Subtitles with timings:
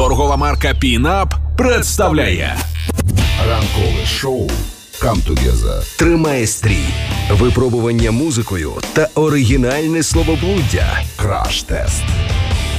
[0.00, 2.56] Торгова марка Пінап представляє
[3.48, 4.46] Ранкове шоу
[5.02, 6.84] «Come Together» Тримає стрій,
[7.30, 11.02] випробування музикою та оригінальне словоблуддя.
[11.16, 12.04] Краш-тест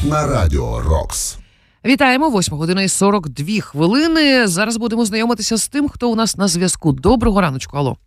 [0.10, 1.40] на радіо Рокс.
[1.86, 4.48] Вітаємо, 8 година і 42 хвилини.
[4.48, 6.92] Зараз будемо знайомитися з тим, хто у нас на зв'язку.
[6.92, 7.78] Доброго раночку.
[7.78, 7.98] Алло,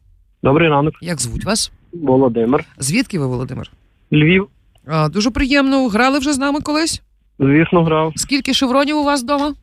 [0.43, 1.73] Добрий ранок, як звуть вас?
[1.93, 2.65] Володимир.
[2.79, 3.71] Звідки ви, Володимир?
[4.13, 4.49] Львів,
[4.87, 5.89] А, дуже приємно.
[5.89, 7.03] Грали вже з нами колись?
[7.39, 9.55] Звісно, грав, Скільки шевронів у вас вдома?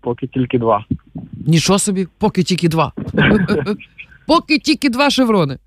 [0.00, 0.84] поки тільки два.
[1.46, 2.92] Нічого собі, поки тільки два.
[4.26, 5.58] поки тільки два шеврони.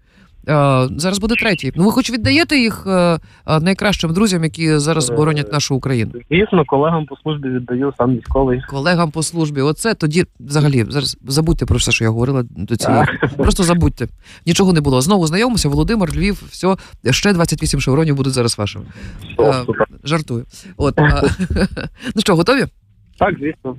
[0.47, 1.71] А, зараз буде третій.
[1.75, 3.19] Ну ви хоч віддаєте їх е, е,
[3.59, 6.11] найкращим друзям, які зараз боронять нашу Україну.
[6.31, 8.61] Звісно, колегам по службі віддаю сам військовий.
[8.67, 9.61] Колегам по службі.
[9.61, 13.03] Оце тоді взагалі зараз забудьте про все, що я говорила до цієї.
[13.37, 14.07] Просто забудьте.
[14.45, 15.01] Нічого не було.
[15.01, 16.75] Знову знайомимося, Володимир, Львів, все.
[17.11, 18.85] Ще 28 шевронів будуть зараз вашими.
[19.39, 19.53] Е.
[20.03, 20.45] Жартую.
[20.77, 20.97] От,
[22.15, 22.65] ну що, готові?
[23.19, 23.75] Так, звісно.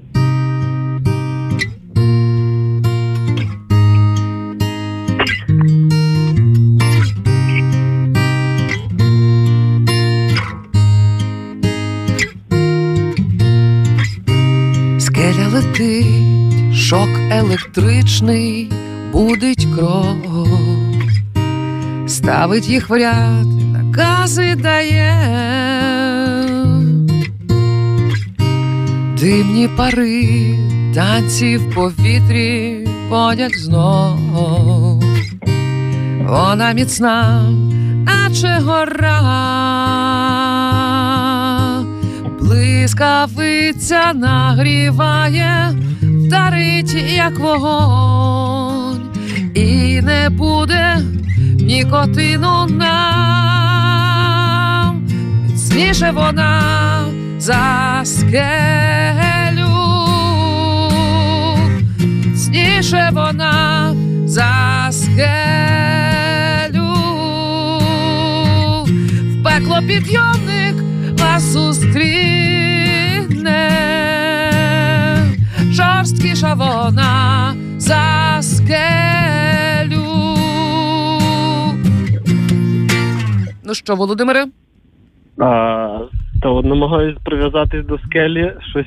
[15.16, 18.70] Скеля летить, шок електричний,
[19.12, 20.46] будить кров,
[22.06, 25.14] ставить їх в ряд, накази дає.
[29.20, 30.58] Димні пари,
[30.94, 34.18] танці в повітрі подять знов.
[36.28, 37.50] Вона міцна,
[38.04, 40.15] наче гора,
[42.56, 49.02] блискавиця нагріває, вдарить, як вогонь,
[49.54, 50.98] і не буде
[51.54, 52.96] нікотину нам,
[55.46, 56.62] міцніше вона
[57.38, 58.48] за скелю,
[62.24, 63.94] міцніше вона
[64.26, 65.26] за скелю,
[69.22, 70.45] в пекло підйомник вас
[71.38, 72.42] зустріне,
[75.70, 80.02] жорсткіша вона за скелю.
[83.64, 84.44] Ну що, Володимире?
[85.38, 85.98] А,
[86.42, 88.86] та от намагаюсь прив'язатись до скелі щось.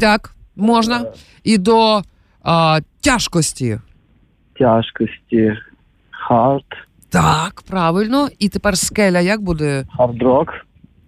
[0.00, 1.04] Так, можна.
[1.44, 2.02] І до
[2.42, 3.78] а, тяжкості.
[4.58, 5.52] Тяжкості.
[6.10, 6.64] Хард,
[7.08, 8.28] Так, правильно.
[8.38, 9.84] І тепер скеля як буде?
[9.98, 10.48] хард-рок.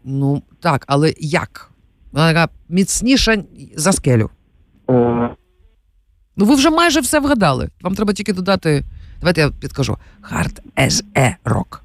[0.05, 1.71] Ну, так, але як?
[2.13, 3.37] Вона така міцніша
[3.77, 4.31] за скелю.
[4.91, 5.31] Е,
[6.37, 7.69] Ну, ви вже майже все вгадали.
[7.83, 8.85] Вам треба тільки додати.
[9.21, 9.97] Давайте я підкажу.
[10.33, 11.81] Hard as a rock.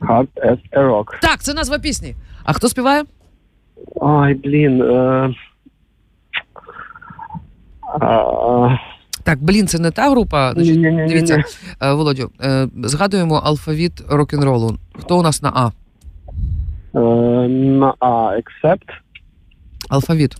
[0.00, 1.04] Hard as a rock.
[1.22, 2.14] Так, це назва пісні.
[2.44, 3.04] А хто співає?
[4.02, 4.82] Ай, блін.
[4.82, 5.34] Е,
[8.00, 8.68] а,
[9.22, 10.52] Так, блін, це не та група.
[10.52, 11.44] Значить, дивіться,
[11.82, 14.78] е, Володю, е, згадуємо алфавіт рок-н-ролу.
[14.94, 15.70] Хто у нас на А?
[16.94, 16.98] Е,
[17.48, 18.06] на А,
[18.36, 18.88] except.
[19.88, 20.36] Алфавіт.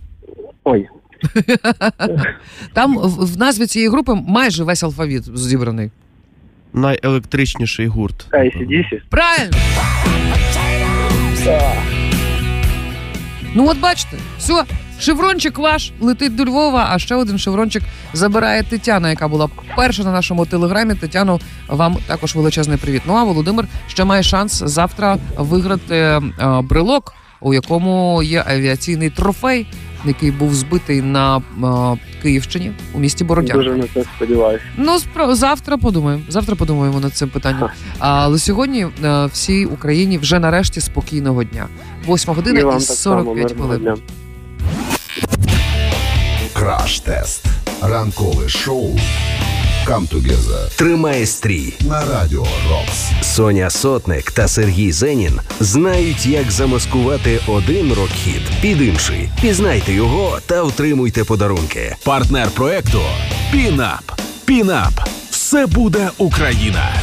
[0.63, 0.87] Ой,
[2.73, 5.91] Там в, в назві цієї групи майже весь алфавіт зібраний.
[6.73, 8.27] найелектричніший гурт.
[8.31, 9.01] ACDC.
[9.09, 9.51] Правильно!
[13.53, 14.65] Ну, от бачите, все,
[14.99, 20.11] шеврончик ваш летить до Львова, а ще один шеврончик забирає Тетяна, яка була перша на
[20.11, 20.95] нашому телеграмі.
[20.95, 23.01] Тетяну вам також величезний привіт.
[23.05, 26.21] Ну а Володимир ще має шанс завтра виграти е,
[26.63, 29.67] брелок, у якому є авіаційний трофей,
[30.05, 33.63] який був збитий на е, Київщині у місті Бородянка.
[33.63, 34.63] Дуже на це сподіваюся.
[34.77, 35.35] Ну, спро...
[35.35, 36.23] завтра подумаємо.
[36.29, 37.69] Завтра подумаємо над цим питанням.
[37.99, 41.67] Але сьогодні е, всій Україні вже нарешті спокійного дня.
[42.05, 43.97] Восьма година і сорок п'ять 45 хвилин.
[46.53, 47.45] Краш-тест.
[47.81, 48.99] Ранкове шоу
[49.87, 51.73] «Come Together» Тримає стрій.
[51.79, 53.11] на радіо Рокс.
[53.21, 59.29] Соня Сотник та Сергій Зенін знають, як замаскувати один рок-хіт під інший.
[59.41, 61.95] Пізнайте його та отримуйте подарунки.
[62.03, 63.01] партнер проекту
[63.51, 64.21] Pin-Up.
[64.45, 65.09] Pin-Up.
[65.29, 66.93] Все буде Україна.